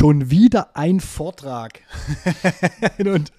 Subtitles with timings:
[0.00, 1.82] schon wieder ein Vortrag.
[2.98, 3.32] und,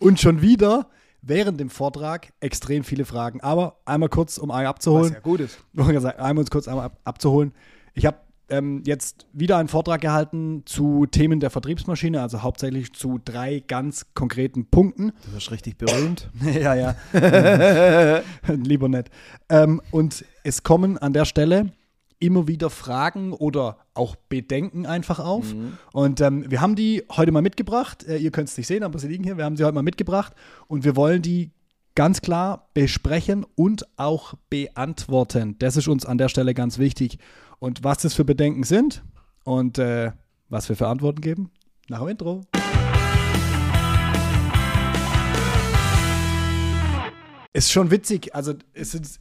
[0.00, 0.88] und schon wieder
[1.22, 3.40] während dem Vortrag extrem viele Fragen.
[3.40, 5.10] Aber einmal kurz, um einen abzuholen.
[5.10, 5.58] Was ja gut ist.
[5.76, 7.52] Einmal uns kurz einmal ab, abzuholen.
[7.94, 8.16] Ich habe
[8.48, 14.06] ähm, jetzt wieder einen Vortrag gehalten zu Themen der Vertriebsmaschine, also hauptsächlich zu drei ganz
[14.14, 15.12] konkreten Punkten.
[15.24, 16.30] Du wirst richtig berühmt.
[16.52, 16.96] ja, ja.
[18.48, 19.08] Lieber nett.
[19.48, 21.70] Ähm, und es kommen an der Stelle
[22.20, 25.54] immer wieder Fragen oder auch Bedenken einfach auf.
[25.54, 25.78] Mhm.
[25.92, 28.04] Und ähm, wir haben die heute mal mitgebracht.
[28.06, 29.36] Äh, ihr könnt es nicht sehen, aber sie liegen hier.
[29.36, 30.34] Wir haben sie heute mal mitgebracht
[30.66, 31.52] und wir wollen die
[31.94, 35.56] ganz klar besprechen und auch beantworten.
[35.58, 37.18] Das ist uns an der Stelle ganz wichtig.
[37.58, 39.02] Und was das für Bedenken sind
[39.44, 40.12] und äh,
[40.48, 41.50] was wir für Antworten geben,
[41.88, 42.42] nach dem Intro.
[47.52, 48.34] Ist schon witzig.
[48.34, 49.20] Also es ist,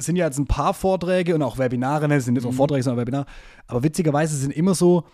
[0.00, 2.16] es sind ja jetzt ein paar Vorträge und auch Webinare, ne?
[2.16, 2.56] es sind nicht nur mhm.
[2.56, 3.26] Vorträge, sondern Webinare,
[3.66, 5.04] aber witzigerweise sind immer so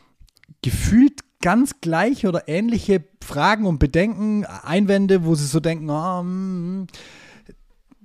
[0.62, 6.86] gefühlt ganz gleiche oder ähnliche Fragen und Bedenken, Einwände, wo sie so denken, oh, mm,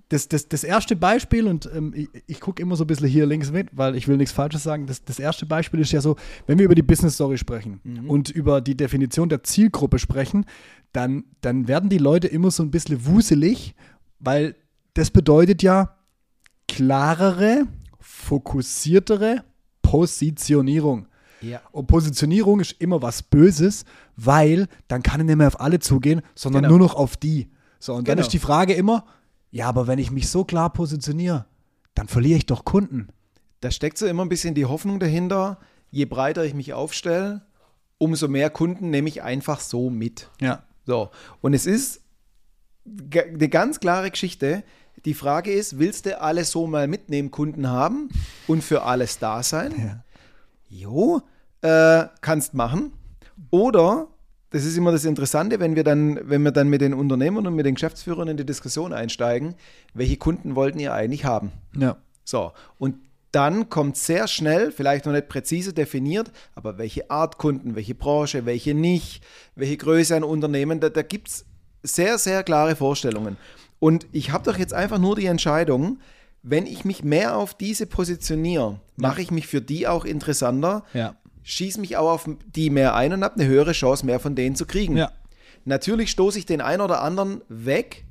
[0.10, 3.26] das, das, das erste Beispiel, und ähm, ich, ich gucke immer so ein bisschen hier
[3.26, 6.18] links mit, weil ich will nichts Falsches sagen, das, das erste Beispiel ist ja so,
[6.48, 8.10] wenn wir über die Business Story sprechen mhm.
[8.10, 10.46] und über die Definition der Zielgruppe sprechen,
[10.92, 13.76] dann, dann werden die Leute immer so ein bisschen wuselig,
[14.20, 14.56] weil
[14.96, 15.96] das bedeutet ja,
[16.72, 17.68] klarere,
[18.00, 19.44] fokussiertere
[19.82, 21.08] Positionierung.
[21.42, 21.60] Ja.
[21.72, 23.84] Und Positionierung ist immer was Böses,
[24.16, 26.78] weil dann kann ich nicht mehr auf alle zugehen, sondern genau.
[26.78, 27.52] nur noch auf die.
[27.80, 28.16] So, und genau.
[28.16, 29.04] dann ist die Frage immer,
[29.50, 31.46] ja, aber wenn ich mich so klar positioniere,
[31.94, 33.10] dann verliere ich doch Kunden.
[33.60, 37.42] Da steckt so immer ein bisschen die Hoffnung dahinter, je breiter ich mich aufstelle,
[37.98, 40.30] umso mehr Kunden nehme ich einfach so mit.
[40.40, 40.64] Ja.
[40.86, 41.10] So.
[41.42, 42.02] Und es ist
[42.86, 44.64] eine ganz klare Geschichte.
[45.06, 48.10] Die Frage ist, willst du alles so mal mitnehmen, Kunden haben
[48.48, 49.74] und für alles da sein?
[49.78, 50.04] Ja.
[50.70, 51.22] Jo,
[51.62, 52.94] äh, kannst machen.
[53.50, 54.08] Oder,
[54.52, 57.56] das ist immer das Interessante, wenn wir dann, wenn wir dann mit den Unternehmern und
[57.56, 59.56] mit den Geschäftsführern in die Diskussion einsteigen,
[59.94, 61.52] welche Kunden wollten ihr eigentlich haben?
[61.76, 61.98] Ja.
[62.24, 62.96] So, und
[63.32, 68.46] dann kommt sehr schnell, vielleicht noch nicht präzise definiert, aber welche Art Kunden, welche Branche,
[68.46, 69.24] welche nicht,
[69.56, 71.46] welche Größe an Unternehmen, da, da gibt es
[71.82, 73.38] sehr, sehr klare Vorstellungen.
[73.82, 75.98] Und ich habe doch jetzt einfach nur die Entscheidung,
[76.44, 81.16] wenn ich mich mehr auf diese positioniere, mache ich mich für die auch interessanter, ja.
[81.42, 84.56] schieße mich auch auf die mehr ein und habe eine höhere Chance, mehr von denen
[84.56, 84.98] zu kriegen.
[84.98, 85.12] Ja.
[85.66, 88.06] Natürlich stoße ich den einen oder anderen weg,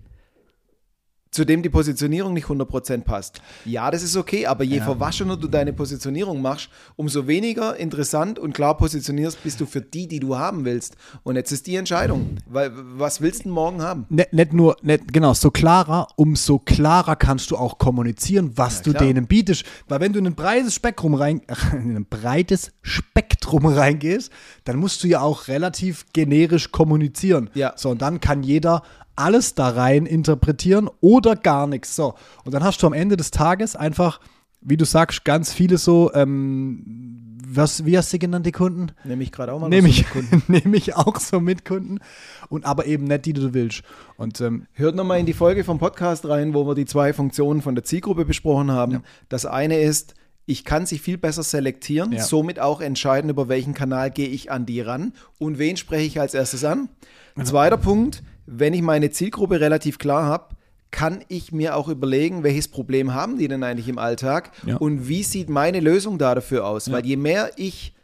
[1.31, 3.41] zu dem die Positionierung nicht 100% passt.
[3.65, 4.85] Ja, das ist okay, aber je ja.
[4.85, 10.09] verwaschener du deine Positionierung machst, umso weniger interessant und klar positionierst bist du für die,
[10.09, 10.97] die du haben willst.
[11.23, 14.07] Und jetzt ist die Entscheidung, weil was willst du morgen haben?
[14.09, 18.83] Nicht, nicht nur, nicht, genau, so klarer, umso klarer kannst du auch kommunizieren, was ja,
[18.85, 19.05] du klar.
[19.05, 19.65] denen bietest.
[19.89, 21.43] Weil wenn du in ein breites Spektrum rein,
[21.73, 24.33] in ein breites Spektrum reingehst,
[24.65, 27.51] dann musst du ja auch relativ generisch kommunizieren.
[27.55, 27.73] Ja.
[27.77, 28.83] So, und dann kann jeder
[29.17, 31.97] alles da rein interpretieren oder gar nichts.
[31.97, 34.21] So, und dann hast du am Ende des Tages einfach,
[34.61, 38.93] wie du sagst, ganz viele so, ähm, was, wie hast du genannt, die Kunden?
[39.05, 40.21] Nehme ich gerade auch mal Nehme ich, so
[40.53, 41.99] Nehme ich auch so mit Kunden.
[42.49, 43.83] Und aber eben nicht die, die du willst.
[44.17, 47.63] Und ähm, hört nochmal in die Folge vom Podcast rein, wo wir die zwei Funktionen
[47.63, 48.93] von der Zielgruppe besprochen haben.
[48.93, 49.03] Ja.
[49.29, 50.15] Das eine ist,
[50.47, 52.23] ich kann sie viel besser selektieren, ja.
[52.23, 56.21] somit auch entscheiden, über welchen Kanal gehe ich an die ran und wen spreche ich
[56.21, 56.89] als erstes an.
[57.37, 60.57] Ein zweiter Punkt, wenn ich meine Zielgruppe relativ klar habe,
[60.91, 64.77] kann ich mir auch überlegen, welches Problem haben die denn eigentlich im Alltag ja.
[64.77, 66.87] und wie sieht meine Lösung da dafür aus?
[66.87, 66.95] Ja.
[66.95, 67.95] Weil je mehr ich,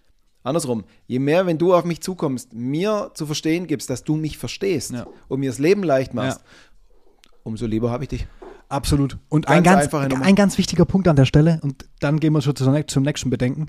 [0.45, 4.39] andersrum, je mehr, wenn du auf mich zukommst, mir zu verstehen gibst, dass du mich
[4.39, 5.07] verstehst ja.
[5.27, 6.43] und mir das Leben leicht machst,
[7.43, 8.29] umso lieber habe ich dich.
[8.69, 9.19] Absolut.
[9.29, 12.43] Und ganz ein, ganz, ein ganz wichtiger Punkt an der Stelle, und dann gehen wir
[12.43, 13.69] schon zum nächsten Bedenken.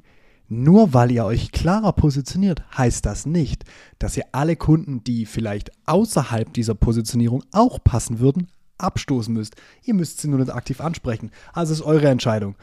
[0.49, 3.65] Nur weil ihr euch klarer positioniert, heißt das nicht,
[3.99, 8.47] dass ihr alle Kunden, die vielleicht außerhalb dieser Positionierung auch passen würden,
[8.77, 9.55] abstoßen müsst.
[9.83, 11.31] Ihr müsst sie nur nicht aktiv ansprechen.
[11.51, 12.55] Also ist eure Entscheidung.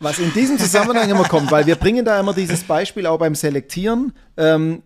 [0.00, 3.36] Was in diesem Zusammenhang immer kommt, weil wir bringen da immer dieses Beispiel auch beim
[3.36, 4.12] Selektieren.
[4.36, 4.82] Ähm,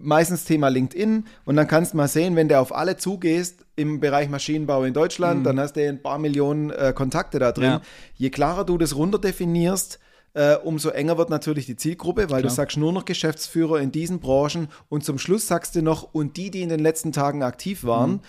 [0.00, 4.00] meistens Thema LinkedIn und dann kannst du mal sehen, wenn du auf alle zugehst im
[4.00, 5.44] Bereich Maschinenbau in Deutschland, mhm.
[5.44, 7.64] dann hast du ein paar Millionen äh, Kontakte da drin.
[7.64, 7.80] Ja.
[8.14, 9.98] Je klarer du das runterdefinierst,
[10.34, 12.42] äh, umso enger wird natürlich die Zielgruppe, weil Klar.
[12.42, 16.36] du sagst nur noch Geschäftsführer in diesen Branchen und zum Schluss sagst du noch, und
[16.36, 18.20] die, die in den letzten Tagen aktiv waren, mhm.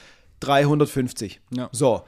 [0.41, 1.41] 350.
[1.51, 1.69] Ja.
[1.71, 2.03] So.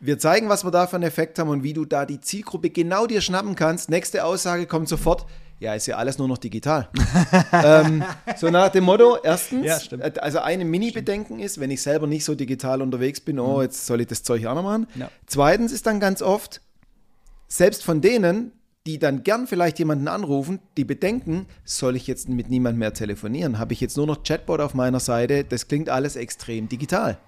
[0.00, 2.70] Wir zeigen, was wir da für einen Effekt haben und wie du da die Zielgruppe
[2.70, 3.88] genau dir schnappen kannst.
[3.88, 5.26] Nächste Aussage kommt sofort.
[5.60, 6.88] Ja, ist ja alles nur noch digital.
[7.52, 8.02] ähm,
[8.36, 12.24] so nach dem Motto, erstens, ja, äh, also eine Mini-Bedenken ist, wenn ich selber nicht
[12.24, 13.62] so digital unterwegs bin, oh, mhm.
[13.62, 14.88] jetzt soll ich das Zeug auch noch machen.
[14.96, 15.08] Ja.
[15.26, 16.60] Zweitens ist dann ganz oft,
[17.46, 18.50] selbst von denen,
[18.86, 23.58] die dann gern vielleicht jemanden anrufen, die bedenken, soll ich jetzt mit niemandem mehr telefonieren?
[23.58, 25.44] Habe ich jetzt nur noch Chatbot auf meiner Seite?
[25.44, 27.18] Das klingt alles extrem digital.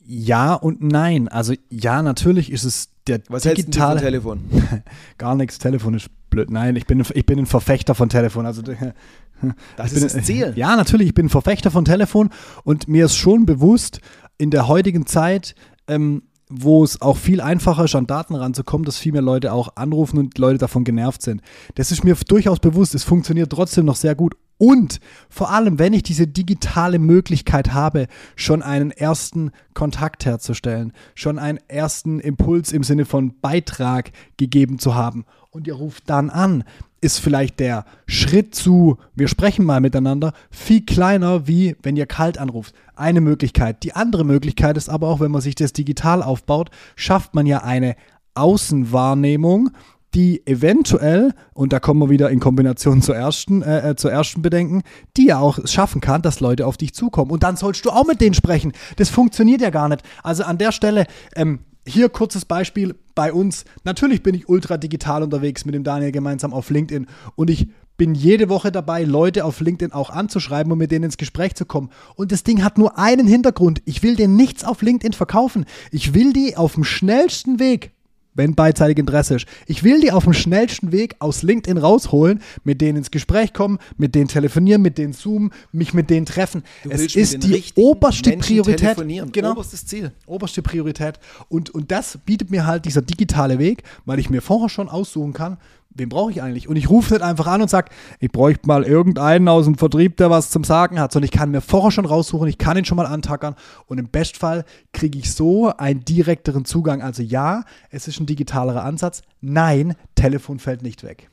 [0.00, 1.28] Ja und nein.
[1.28, 4.82] Also ja, natürlich ist es der Was digitale hältst du von Telefon?
[5.18, 6.50] Gar nichts, Telefon ist blöd.
[6.50, 8.46] Nein, ich bin, ich bin ein Verfechter von Telefon.
[8.46, 8.62] Also
[9.76, 10.52] das bin, ist das Ziel.
[10.56, 12.30] Ja, natürlich, ich bin ein Verfechter von Telefon
[12.64, 14.00] und mir ist schon bewusst,
[14.38, 15.54] in der heutigen Zeit
[15.88, 19.76] ähm, wo es auch viel einfacher ist, an Daten ranzukommen, dass viel mehr Leute auch
[19.76, 21.42] anrufen und Leute davon genervt sind.
[21.74, 24.34] Das ist mir durchaus bewusst, es funktioniert trotzdem noch sehr gut.
[24.58, 24.98] Und
[25.28, 31.60] vor allem, wenn ich diese digitale Möglichkeit habe, schon einen ersten Kontakt herzustellen, schon einen
[31.68, 36.64] ersten Impuls im Sinne von Beitrag gegeben zu haben und ihr ruft dann an,
[37.00, 42.38] ist vielleicht der Schritt zu, wir sprechen mal miteinander, viel kleiner, wie wenn ihr kalt
[42.38, 42.74] anruft.
[42.96, 43.82] Eine Möglichkeit.
[43.84, 47.62] Die andere Möglichkeit ist aber auch, wenn man sich das digital aufbaut, schafft man ja
[47.62, 47.94] eine
[48.34, 49.70] Außenwahrnehmung,
[50.14, 54.42] die eventuell, und da kommen wir wieder in Kombination zur ersten, äh, äh zur ersten
[54.42, 54.82] Bedenken,
[55.16, 57.30] die ja auch schaffen kann, dass Leute auf dich zukommen.
[57.30, 58.72] Und dann sollst du auch mit denen sprechen.
[58.96, 60.02] Das funktioniert ja gar nicht.
[60.22, 61.06] Also an der Stelle,
[61.36, 63.64] ähm, hier kurzes Beispiel bei uns.
[63.82, 67.66] Natürlich bin ich ultra digital unterwegs mit dem Daniel gemeinsam auf LinkedIn und ich
[67.96, 71.66] bin jede Woche dabei, Leute auf LinkedIn auch anzuschreiben und mit denen ins Gespräch zu
[71.66, 71.90] kommen.
[72.14, 73.82] Und das Ding hat nur einen Hintergrund.
[73.86, 75.64] Ich will dir nichts auf LinkedIn verkaufen.
[75.90, 77.90] Ich will die auf dem schnellsten Weg
[78.38, 79.46] wenn beidseitig Interesse ist.
[79.66, 83.78] Ich will die auf dem schnellsten Weg aus LinkedIn rausholen, mit denen ins Gespräch kommen,
[83.96, 86.62] mit denen telefonieren, mit denen zoomen, mich mit denen treffen.
[86.84, 88.96] Du es ist die oberste Menschen Priorität.
[89.32, 89.52] Genau.
[89.52, 90.12] Oberstes Ziel.
[90.26, 91.18] Oberste Priorität.
[91.48, 95.32] Und, und das bietet mir halt dieser digitale Weg, weil ich mir vorher schon aussuchen
[95.32, 95.58] kann,
[95.90, 96.68] wen brauche ich eigentlich?
[96.68, 97.90] Und ich rufe nicht einfach an und sage,
[98.20, 101.50] ich bräuchte mal irgendeinen aus dem Vertrieb, der was zum Sagen hat, sondern ich kann
[101.50, 103.54] mir vorher schon raussuchen, ich kann ihn schon mal antackern
[103.86, 107.02] und im Bestfall kriege ich so einen direkteren Zugang.
[107.02, 109.22] Also ja, es ist ein digitalerer Ansatz.
[109.40, 111.30] Nein, Telefon fällt nicht weg.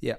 [0.00, 0.16] Ja.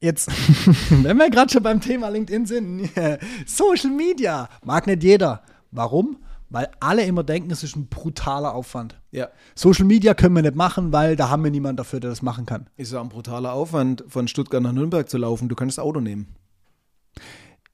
[0.00, 0.30] Jetzt,
[0.90, 2.90] wenn wir gerade schon beim Thema LinkedIn sind,
[3.46, 5.42] Social Media mag nicht jeder.
[5.70, 6.18] Warum?
[6.48, 9.00] Weil alle immer denken, es ist ein brutaler Aufwand.
[9.10, 9.28] Ja.
[9.54, 12.46] Social Media können wir nicht machen, weil da haben wir niemanden dafür, der das machen
[12.46, 12.68] kann.
[12.76, 15.48] Ist ja ein brutaler Aufwand, von Stuttgart nach Nürnberg zu laufen.
[15.48, 16.34] Du kannst das Auto nehmen.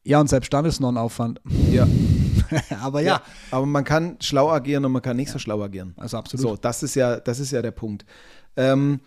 [0.04, 1.40] Ja, und selbst dann ist es noch ein Aufwand.
[1.70, 1.86] Ja.
[2.82, 3.16] aber ja.
[3.16, 3.22] ja.
[3.50, 5.94] Aber man kann schlau agieren und man kann nicht so schlau agieren.
[5.96, 6.42] Also absolut.
[6.42, 8.04] So, das ist ja, das ist ja der Punkt.
[8.56, 9.00] Ähm,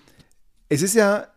[0.70, 1.28] es ist ja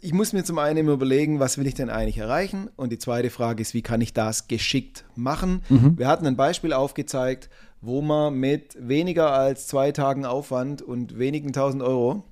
[0.00, 2.70] ich muss mir zum einen immer überlegen, was will ich denn eigentlich erreichen?
[2.76, 5.62] Und die zweite Frage ist, wie kann ich das geschickt machen?
[5.68, 5.98] Mhm.
[5.98, 7.48] Wir hatten ein Beispiel aufgezeigt,
[7.80, 12.24] wo man mit weniger als zwei Tagen Aufwand und wenigen tausend Euro.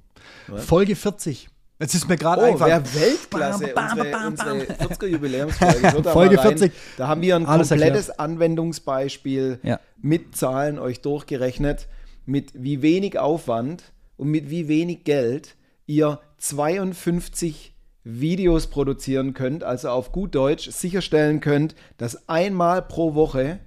[0.57, 1.49] Folge 40.
[1.81, 2.69] Jetzt ist mir gerade oh, einfach.
[2.69, 6.03] Weltklasse, bam, bam, bam, unsere, unsere 40er Jubiläumsfolge.
[6.13, 6.73] Folge 40.
[6.97, 8.21] Da haben wir ein Alles komplettes erklärt.
[8.21, 9.81] Anwendungsbeispiel ja.
[10.01, 11.89] mit Zahlen euch durchgerechnet,
[12.27, 15.57] mit wie wenig Aufwand und mit wie wenig Geld
[15.87, 17.75] ihr 52
[18.05, 23.61] Videos produzieren könnt, also auf gut Deutsch sicherstellen könnt, dass einmal pro Woche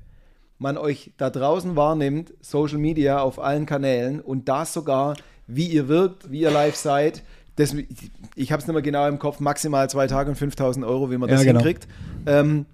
[0.59, 5.15] man euch da draußen wahrnimmt, Social Media auf allen Kanälen und das sogar,
[5.47, 7.23] wie ihr wirkt, wie ihr live seid.
[7.55, 7.75] Das,
[8.35, 11.17] ich habe es nicht mehr genau im Kopf, maximal zwei Tage und 5000 Euro, wie
[11.17, 11.63] man das ja, genau.
[11.63, 11.87] hinkriegt.
[12.27, 12.67] Ähm,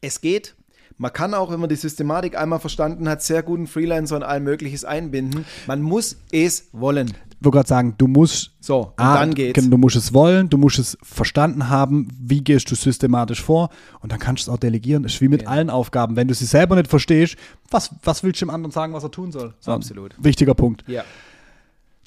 [0.00, 0.56] es geht.
[0.98, 4.40] Man kann auch, wenn man die Systematik einmal verstanden hat, sehr guten Freelancer und all
[4.40, 5.44] Mögliches einbinden.
[5.66, 7.12] Man muss es wollen
[7.46, 9.68] wollte gerade sagen, du musst so, A, dann geht's.
[9.68, 13.70] Du musst es wollen, du musst es verstanden haben, wie gehst du systematisch vor
[14.00, 15.02] und dann kannst du es auch delegieren.
[15.02, 15.48] Das ist wie mit ja.
[15.48, 16.16] allen Aufgaben.
[16.16, 17.36] Wenn du sie selber nicht verstehst,
[17.70, 19.54] was, was willst du dem anderen sagen, was er tun soll?
[19.60, 20.14] So, Absolut.
[20.18, 20.84] Wichtiger Punkt.
[20.86, 21.04] Ja.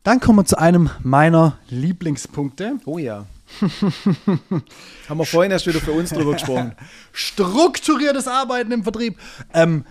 [0.03, 2.79] Dann kommen wir zu einem meiner Lieblingspunkte.
[2.85, 3.25] Oh ja.
[5.09, 6.73] Haben wir vorhin erst wieder für uns drüber gesprochen.
[7.11, 9.17] Strukturiertes Arbeiten im Vertrieb.
[9.53, 9.85] Ähm,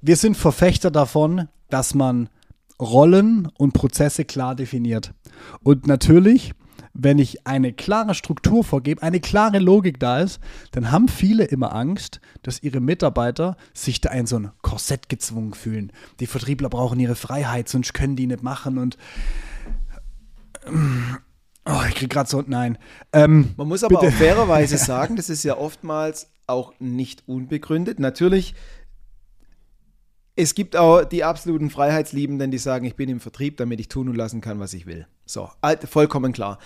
[0.00, 2.28] wir sind Verfechter davon, dass man
[2.80, 5.12] Rollen und Prozesse klar definiert.
[5.62, 6.52] Und natürlich,
[7.00, 10.40] wenn ich eine klare Struktur vorgebe, eine klare Logik da ist,
[10.72, 15.54] dann haben viele immer Angst, dass ihre Mitarbeiter sich da in so ein Korsett gezwungen
[15.54, 15.92] fühlen.
[16.18, 18.98] Die Vertriebler brauchen ihre Freiheit, sonst können die nicht machen und
[21.64, 22.78] Oh, ich krieg gerade so, nein.
[23.12, 24.12] Ähm, Man muss aber bitte.
[24.12, 28.00] auch fairerweise sagen, das ist ja oftmals auch nicht unbegründet.
[28.00, 28.54] Natürlich
[30.38, 34.08] es gibt auch die absoluten Freiheitsliebenden, die sagen, ich bin im Vertrieb, damit ich tun
[34.08, 35.08] und lassen kann, was ich will.
[35.26, 35.50] So,
[35.90, 36.60] vollkommen klar.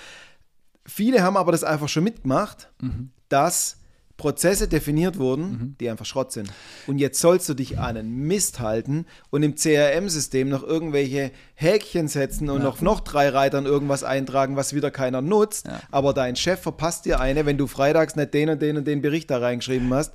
[0.85, 3.13] Viele haben aber das einfach schon mitgemacht, mhm.
[3.31, 3.79] dass
[4.19, 5.77] Prozesse definiert wurden, mhm.
[5.81, 6.53] die einfach Schrott sind.
[6.87, 12.09] Und jetzt sollst du dich an einen Mist halten und im CRM-System noch irgendwelche Häkchen
[12.09, 12.65] setzen und ja.
[12.65, 15.67] noch, noch drei Reitern irgendwas eintragen, was wieder keiner nutzt.
[15.67, 15.81] Ja.
[15.91, 19.01] Aber dein Chef verpasst dir eine, wenn du freitags nicht den und den und den
[19.01, 20.13] Bericht da reingeschrieben hast.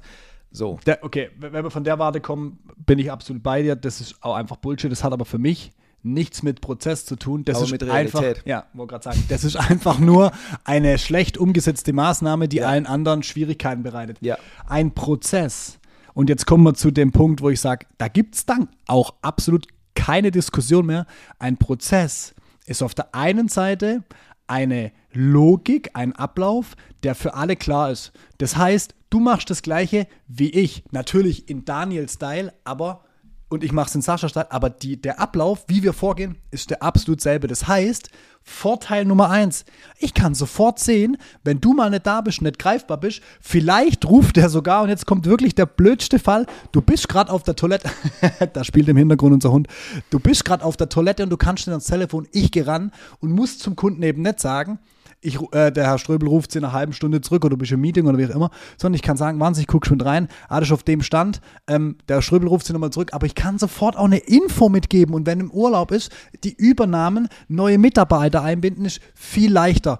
[0.51, 0.79] So.
[0.85, 3.75] Der, okay, wenn wir von der Warte kommen, bin ich absolut bei dir.
[3.75, 4.91] Das ist auch einfach Bullshit.
[4.91, 5.71] Das hat aber für mich
[6.03, 7.43] nichts mit Prozess zu tun.
[7.43, 8.47] Das Aber ist mit einfach, Realität.
[8.47, 10.31] ja, wollte gerade sagen, das ist einfach nur
[10.63, 12.67] eine schlecht umgesetzte Maßnahme, die Ja.
[12.69, 14.17] allen anderen Schwierigkeiten bereitet.
[14.21, 14.37] Ja.
[14.67, 15.79] Ein Prozess.
[16.13, 19.15] Und jetzt kommen wir zu dem Punkt, wo ich sage, da gibt es dann auch
[19.21, 21.05] absolut keine Diskussion mehr.
[21.39, 22.33] Ein Prozess
[22.65, 24.03] ist auf der einen Seite
[24.47, 28.13] eine Logik, ein Ablauf, der für alle klar ist.
[28.37, 30.83] Das heißt, du machst das gleiche wie ich.
[30.91, 33.03] Natürlich in Daniel-Style, aber
[33.49, 36.83] und ich mache es in Sascha-Style, aber die, der Ablauf, wie wir vorgehen, ist der
[36.83, 37.47] absolut selbe.
[37.47, 38.09] Das heißt,
[38.43, 39.65] Vorteil Nummer eins,
[39.99, 44.37] ich kann sofort sehen, wenn du mal nicht da bist, nicht greifbar bist, vielleicht ruft
[44.37, 47.89] er sogar, und jetzt kommt wirklich der blödste Fall, du bist gerade auf der Toilette,
[48.53, 49.67] da spielt im Hintergrund unser Hund,
[50.09, 52.91] du bist gerade auf der Toilette und du kannst nicht ans Telefon, ich gehe ran
[53.19, 54.79] und muss zum Kunden eben nicht sagen,
[55.21, 57.71] ich, äh, der Herr Ströbel ruft sie in einer halben Stunde zurück oder du bist
[57.71, 60.27] im Meeting oder wie auch immer, sondern ich kann sagen, Wahnsinn, ich gucke schon rein,
[60.47, 63.97] alles auf dem Stand, ähm, der Ströbel ruft sie nochmal zurück, aber ich kann sofort
[63.97, 66.11] auch eine Info mitgeben und wenn im Urlaub ist,
[66.43, 69.99] die Übernahmen, neue Mitarbeiter einbinden, ist viel leichter.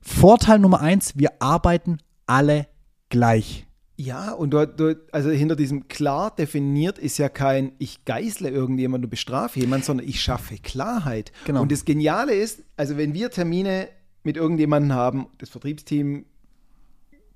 [0.00, 2.66] Vorteil Nummer eins, wir arbeiten alle
[3.08, 3.66] gleich.
[4.00, 9.06] Ja, und du, du, also hinter diesem klar definiert ist ja kein, ich geißle irgendjemanden
[9.06, 11.32] und bestrafe jemanden, sondern ich schaffe Klarheit.
[11.46, 11.62] Genau.
[11.62, 13.88] Und das Geniale ist, also wenn wir Termine
[14.28, 16.26] mit irgendjemandem haben, das Vertriebsteam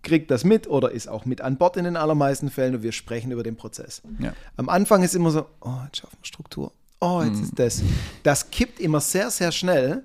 [0.02, 2.92] kriegt das mit oder ist auch mit an Bord in den allermeisten Fällen und wir
[2.92, 4.02] sprechen über den Prozess.
[4.18, 4.34] Ja.
[4.58, 6.70] Am Anfang ist immer so, oh, jetzt schaffen wir Struktur.
[7.00, 7.82] Oh, jetzt ist das.
[8.24, 10.02] Das kippt immer sehr, sehr schnell,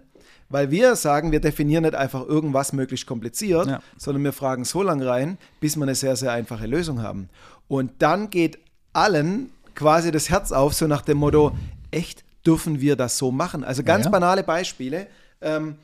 [0.47, 3.81] weil wir sagen, wir definieren nicht einfach irgendwas möglichst kompliziert, Ja.
[3.97, 7.27] sondern wir fragen so lange rein, bis wir eine sehr, sehr einfache Lösung haben.
[7.67, 8.59] Und dann geht
[8.93, 11.51] allen quasi das Herz auf, so nach dem Motto,
[11.91, 13.65] echt dürfen wir das so machen?
[13.65, 14.11] Also ganz ja.
[14.11, 15.07] banale Beispiele.
[15.41, 15.75] Ähm,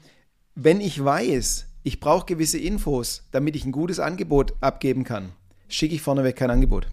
[0.56, 5.32] wenn ich weiß, ich brauche gewisse Infos, damit ich ein gutes Angebot abgeben kann,
[5.68, 6.88] schicke ich vorneweg kein Angebot.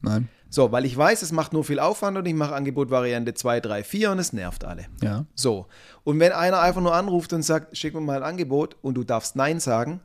[0.00, 0.28] Nein.
[0.50, 3.60] So, weil ich weiß, es macht nur viel Aufwand und ich mache Angebot Variante 2,
[3.60, 4.86] 3, 4 und es nervt alle.
[5.02, 5.26] Ja.
[5.34, 5.66] So.
[6.04, 9.04] Und wenn einer einfach nur anruft und sagt, schick mir mal ein Angebot und du
[9.04, 10.00] darfst Nein sagen,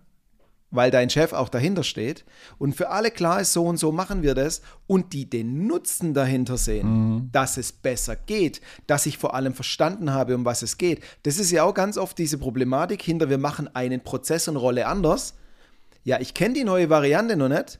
[0.73, 2.25] weil dein Chef auch dahinter steht
[2.57, 6.13] und für alle klar ist, so und so machen wir das und die den Nutzen
[6.13, 10.77] dahinter sehen, dass es besser geht, dass ich vor allem verstanden habe, um was es
[10.77, 11.01] geht.
[11.23, 14.87] Das ist ja auch ganz oft diese Problematik hinter, wir machen einen Prozess und Rolle
[14.87, 15.35] anders.
[16.03, 17.79] Ja, ich kenne die neue Variante noch nicht.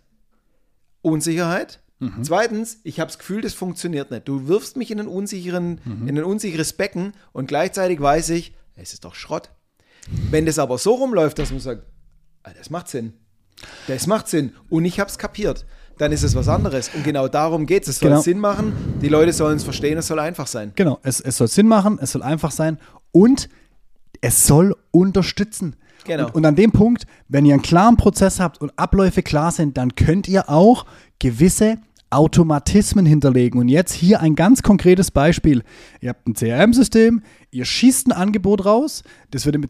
[1.01, 1.81] Unsicherheit.
[2.21, 4.27] Zweitens, ich habe das Gefühl, das funktioniert nicht.
[4.27, 8.91] Du wirfst mich in ein, unsicheren, in ein unsicheres Becken und gleichzeitig weiß ich, es
[8.91, 9.51] ist doch Schrott.
[10.29, 11.83] Wenn das aber so rumläuft, dass man sagt,
[12.57, 13.13] das macht Sinn.
[13.87, 14.53] Das macht Sinn.
[14.69, 15.65] Und ich habe es kapiert.
[15.97, 16.89] Dann ist es was anderes.
[16.93, 17.89] Und genau darum geht es.
[17.89, 18.21] Es soll Genau.
[18.21, 18.73] Sinn machen.
[19.01, 19.97] Die Leute sollen es verstehen.
[19.97, 20.71] Es soll einfach sein.
[20.75, 22.79] Genau, es, es soll Sinn machen, es soll einfach sein
[23.11, 23.47] und
[24.21, 25.75] es soll unterstützen.
[26.05, 26.25] Genau.
[26.27, 29.77] Und, und an dem Punkt, wenn ihr einen klaren Prozess habt und Abläufe klar sind,
[29.77, 30.85] dann könnt ihr auch
[31.19, 31.77] gewisse
[32.09, 33.59] Automatismen hinterlegen.
[33.59, 35.63] Und jetzt hier ein ganz konkretes Beispiel.
[36.01, 37.21] Ihr habt ein CRM-System,
[37.51, 39.61] ihr schießt ein Angebot raus, das wird im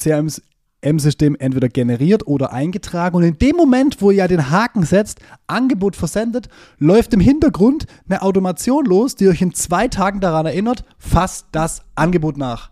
[0.83, 3.15] CRM-System entweder generiert oder eingetragen.
[3.15, 7.85] Und in dem Moment, wo ihr ja den Haken setzt, Angebot versendet, läuft im Hintergrund
[8.07, 12.69] eine Automation los, die euch in zwei Tagen daran erinnert, fasst das Angebot nach.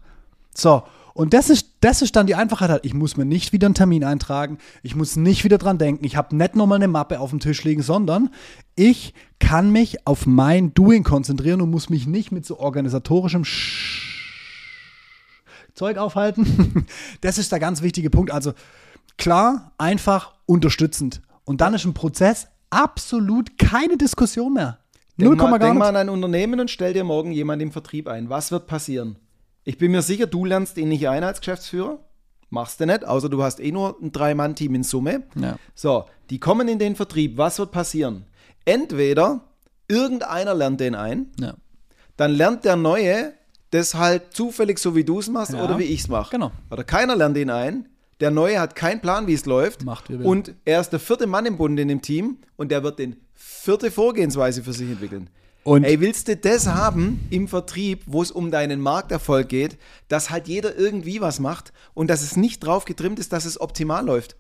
[0.54, 2.86] So, und das ist, das ist dann die Einfachheit halt.
[2.86, 6.16] Ich muss mir nicht wieder einen Termin eintragen, ich muss nicht wieder dran denken, ich
[6.16, 8.30] habe nicht nochmal eine Mappe auf dem Tisch liegen, sondern
[8.76, 14.21] ich kann mich auf mein Doing konzentrieren und muss mich nicht mit so organisatorischem Sch
[15.74, 16.86] Zeug aufhalten.
[17.22, 18.32] Das ist der ganz wichtige Punkt.
[18.32, 18.54] Also
[19.18, 21.22] klar, einfach, unterstützend.
[21.46, 24.80] Und dann ist ein Prozess absolut keine Diskussion mehr.
[25.18, 28.08] Null Denk, mal, denk mal an ein Unternehmen und stell dir morgen jemand im Vertrieb
[28.08, 28.30] ein.
[28.30, 29.18] Was wird passieren?
[29.64, 32.00] Ich bin mir sicher, du lernst ihn nicht ein als Geschäftsführer.
[32.50, 35.24] Machst du nicht, außer du hast eh nur ein Drei-Mann-Team in Summe.
[35.36, 35.56] Ja.
[35.76, 37.38] So, die kommen in den Vertrieb.
[37.38, 38.26] Was wird passieren?
[38.66, 39.42] Entweder
[39.88, 41.54] irgendeiner lernt den ein, Ja.
[42.18, 43.34] dann lernt der Neue
[43.72, 45.64] das halt zufällig so, wie du es machst Ja.
[45.64, 46.32] oder wie ich es mache.
[46.32, 46.52] Genau.
[46.70, 47.88] Oder keiner lernt ihn ein.
[48.20, 49.84] Der Neue hat keinen Plan, wie es läuft.
[49.84, 52.84] Macht, wie und er ist der vierte Mann im Bund in dem Team und der
[52.84, 55.30] wird den vierte Vorgehensweise für sich entwickeln.
[55.64, 60.30] Und- Ey, willst du das haben im Vertrieb, wo es um deinen Markterfolg geht, dass
[60.32, 64.06] halt jeder irgendwie was macht und dass es nicht drauf getrimmt ist, dass es optimal
[64.06, 64.36] läuft?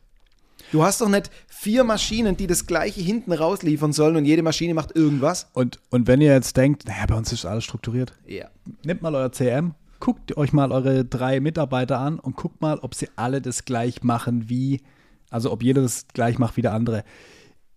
[0.71, 4.73] Du hast doch nicht vier Maschinen, die das gleiche hinten rausliefern sollen und jede Maschine
[4.73, 5.47] macht irgendwas.
[5.53, 8.47] Und, und wenn ihr jetzt denkt, naja, bei uns ist alles strukturiert, Ja.
[8.83, 12.95] nehmt mal euer CM, guckt euch mal eure drei Mitarbeiter an und guckt mal, ob
[12.95, 14.81] sie alle das gleich machen wie,
[15.29, 17.03] also ob jeder das gleich macht wie der andere.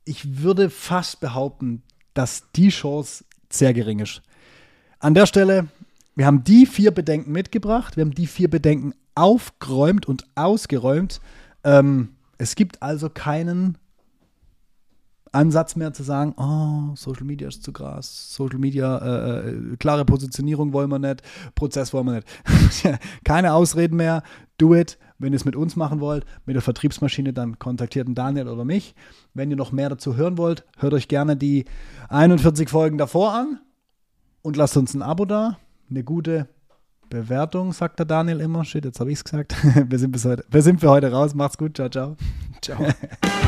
[0.05, 1.83] Ich würde fast behaupten,
[2.15, 4.23] dass die Chance sehr gering ist.
[5.01, 5.67] An der Stelle,
[6.15, 11.21] wir haben die vier Bedenken mitgebracht, wir haben die vier Bedenken aufgeräumt und ausgeräumt.
[11.65, 13.79] Ähm, es gibt also keinen
[15.35, 20.05] Ansatz mehr zu sagen, oh, Social Media ist zu krass, Social Media, äh, äh klare
[20.05, 21.23] Positionierung wollen wir nicht,
[21.55, 22.29] Prozess wollen wir nicht.
[23.25, 24.23] Keine Ausreden mehr,
[24.59, 24.99] do it.
[25.19, 28.65] Wenn ihr es mit uns machen wollt, mit der Vertriebsmaschine, dann kontaktiert den Daniel oder
[28.65, 28.95] mich.
[29.33, 31.65] Wenn ihr noch mehr dazu hören wollt, hört euch gerne die
[32.09, 33.61] 41 Folgen davor an
[34.43, 36.49] und lasst uns ein Abo da, eine gute
[37.15, 38.65] Bewertung, sagt der Daniel immer.
[38.65, 39.55] Shit, jetzt habe ich es gesagt.
[39.91, 41.35] wir, sind bis heute, wir sind für heute raus.
[41.35, 41.77] Macht's gut.
[41.77, 42.17] Ciao, ciao.
[42.61, 42.79] Ciao.